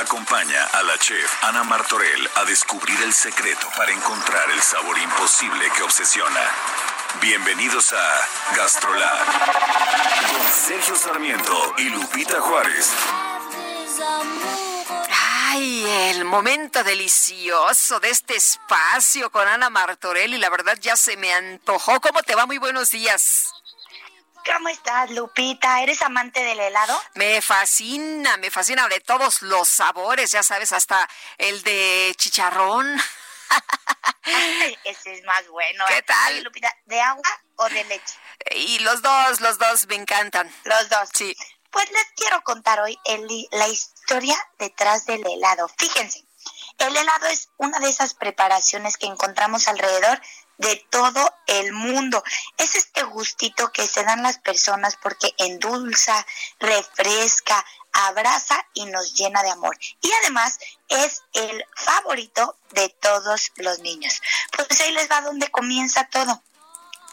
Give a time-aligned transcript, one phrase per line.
[0.00, 5.70] Acompaña a la chef Ana Martorell a descubrir el secreto para encontrar el sabor imposible
[5.76, 6.40] que obsesiona.
[7.20, 9.26] Bienvenidos a Gastrolab
[10.30, 12.90] con Sergio Sarmiento y Lupita Juárez.
[15.50, 21.18] Ay, el momento delicioso de este espacio con Ana Martorell y la verdad ya se
[21.18, 22.00] me antojó.
[22.00, 22.46] ¿Cómo te va?
[22.46, 23.52] Muy buenos días.
[24.46, 25.82] ¿Cómo estás, Lupita?
[25.82, 27.00] ¿Eres amante del helado?
[27.14, 33.00] Me fascina, me fascina de todos los sabores, ya sabes, hasta el de chicharrón.
[34.84, 35.84] Ese es más bueno.
[35.88, 36.02] ¿Qué ¿eh?
[36.02, 36.32] tal?
[36.32, 38.14] Oye, Lupita, ¿de agua o de leche?
[38.52, 40.52] Y los dos, los dos me encantan.
[40.64, 41.08] Los dos.
[41.14, 41.36] Sí.
[41.70, 45.68] Pues les quiero contar hoy el- la historia detrás del helado.
[45.78, 46.24] Fíjense,
[46.78, 50.20] el helado es una de esas preparaciones que encontramos alrededor
[50.60, 52.22] de todo el mundo.
[52.58, 56.26] Es este gustito que se dan las personas porque endulza,
[56.58, 59.78] refresca, abraza y nos llena de amor.
[60.02, 64.20] Y además es el favorito de todos los niños.
[64.54, 66.42] Pues ahí les va donde comienza todo.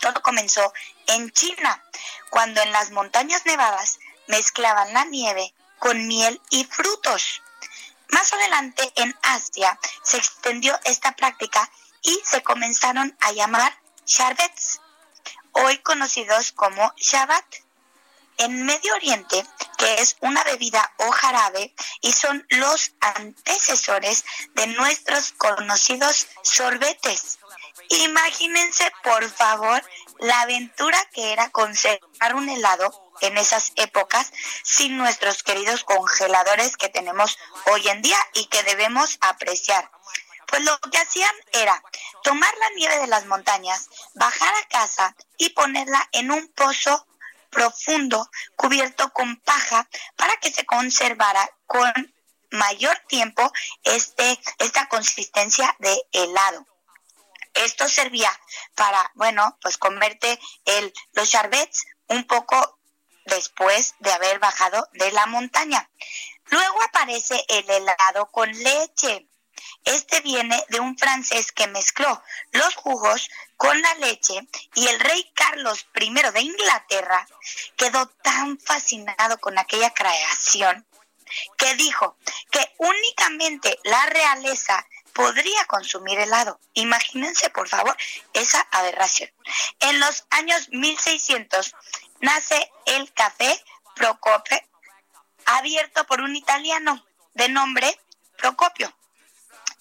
[0.01, 0.73] Todo comenzó
[1.07, 1.83] en China,
[2.29, 7.41] cuando en las montañas nevadas mezclaban la nieve con miel y frutos.
[8.09, 11.69] Más adelante en Asia se extendió esta práctica
[12.07, 14.79] y se comenzaron a llamar sharbets,
[15.51, 17.45] hoy conocidos como shabat.
[18.39, 19.43] En Medio Oriente,
[19.77, 27.39] que es una bebida o jarabe, y son los antecesores de nuestros conocidos sorbetes.
[27.89, 29.83] Imagínense, por favor,
[30.19, 34.31] la aventura que era conservar un helado en esas épocas
[34.63, 37.39] sin nuestros queridos congeladores que tenemos
[37.71, 39.89] hoy en día y que debemos apreciar.
[40.47, 41.83] Pues lo que hacían era
[42.23, 47.05] tomar la nieve de las montañas, bajar a casa y ponerla en un pozo
[47.49, 51.91] profundo cubierto con paja para que se conservara con
[52.51, 53.51] mayor tiempo
[53.83, 56.65] este, esta consistencia de helado.
[57.53, 58.31] Esto servía
[58.75, 62.79] para, bueno, pues comerte el, los charbets un poco
[63.25, 65.89] después de haber bajado de la montaña.
[66.45, 69.27] Luego aparece el helado con leche.
[69.83, 72.21] Este viene de un francés que mezcló
[72.51, 77.27] los jugos con la leche y el rey Carlos I de Inglaterra
[77.75, 80.85] quedó tan fascinado con aquella creación
[81.57, 82.17] que dijo
[82.51, 86.59] que únicamente la realeza podría consumir helado.
[86.73, 87.97] Imagínense, por favor,
[88.33, 89.31] esa aberración.
[89.79, 91.75] En los años 1600
[92.21, 93.59] nace el café
[93.95, 94.59] Procopio,
[95.45, 97.99] abierto por un italiano de nombre
[98.37, 98.95] Procopio,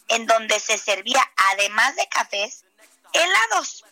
[0.09, 1.23] en donde se servía,
[1.53, 2.65] además de cafés,
[3.13, 3.85] helados.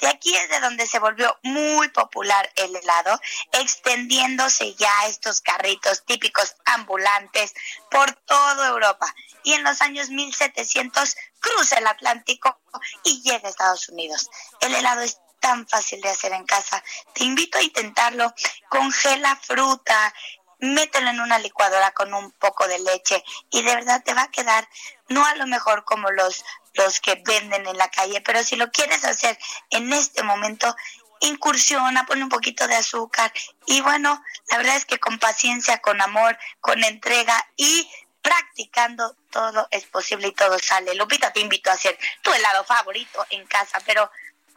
[0.00, 3.20] De aquí es de donde se volvió muy popular el helado,
[3.52, 7.54] extendiéndose ya estos carritos típicos ambulantes
[7.88, 9.14] por toda Europa.
[9.44, 12.60] Y en los años 1700 cruza el Atlántico
[13.04, 14.28] y llega a Estados Unidos.
[14.60, 16.82] El helado es tan fácil de hacer en casa.
[17.14, 18.32] Te invito a intentarlo.
[18.68, 20.14] Congela fruta,
[20.62, 24.30] mételo en una licuadora con un poco de leche y de verdad te va a
[24.30, 24.66] quedar
[25.08, 28.70] no a lo mejor como los los que venden en la calle, pero si lo
[28.70, 30.74] quieres hacer en este momento,
[31.20, 33.30] incursiona, pone un poquito de azúcar
[33.66, 37.90] y bueno, la verdad es que con paciencia, con amor, con entrega y
[38.22, 40.94] practicando todo es posible y todo sale.
[40.94, 44.10] Lupita, te invito a hacer tu helado favorito en casa, pero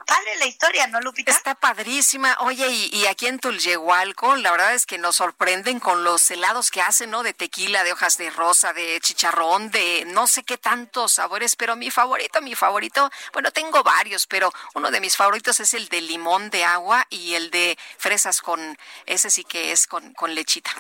[0.06, 1.31] padre la historia, ¿no, Lupita?
[1.31, 2.38] Está padrísima.
[2.41, 6.71] Oye, y, y aquí en Tulyehualco, la verdad es que nos sorprenden con los helados
[6.71, 7.24] que hacen, ¿no?
[7.24, 11.75] De tequila, de hojas de rosa, de chicharrón, de no sé qué tantos sabores, pero
[11.75, 16.01] mi favorito, mi favorito, bueno, tengo varios, pero uno de mis favoritos es el de
[16.01, 20.71] limón de agua y el de fresas con, ese sí que es con, con lechita.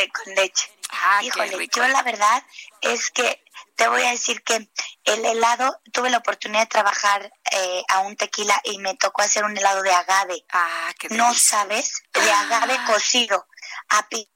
[0.00, 0.70] Eh, con leche.
[0.90, 1.80] Ah, qué Híjole, rico.
[1.80, 2.42] yo la verdad
[2.82, 3.42] es que
[3.74, 4.70] te voy a decir que
[5.04, 9.44] el helado, tuve la opiedad de trabajar eh, a un tequila y me tocó hacer
[9.44, 10.44] un helado de agave.
[10.52, 11.58] Ah, qué No delicia.
[11.58, 12.84] sabes, de agave Ah.
[12.86, 13.46] cocido,
[13.88, 14.30] a pi-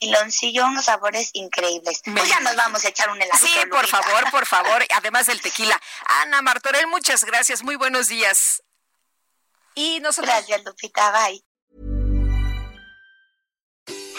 [0.00, 2.00] piloncillo, unos sabores increíbles.
[2.06, 3.38] Me Pues ya nos vamos a echar un helado.
[3.46, 5.80] Sí, por favor, por favor, además del tequila.
[6.22, 8.62] Ana Martorell, muchas gracias, muy buenos días.
[9.74, 11.44] Y nosotros Gracias, Lupita, bye.